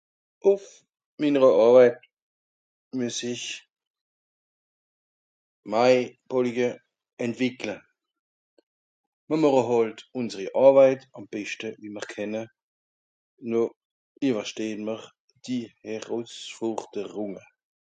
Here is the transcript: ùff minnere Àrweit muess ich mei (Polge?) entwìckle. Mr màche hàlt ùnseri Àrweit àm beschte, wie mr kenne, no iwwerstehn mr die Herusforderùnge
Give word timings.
ùff 0.51 0.65
minnere 1.21 1.49
Àrweit 1.65 1.99
muess 2.97 3.19
ich 3.31 3.43
mei 5.73 5.93
(Polge?) 6.29 6.69
entwìckle. 7.25 7.75
Mr 9.29 9.37
màche 9.43 9.63
hàlt 9.69 9.99
ùnseri 10.19 10.45
Àrweit 10.65 11.01
àm 11.17 11.23
beschte, 11.33 11.67
wie 11.81 11.89
mr 11.95 12.05
kenne, 12.11 12.41
no 13.51 13.61
iwwerstehn 14.29 14.79
mr 14.89 15.01
die 15.47 15.63
Herusforderùnge 15.87 17.43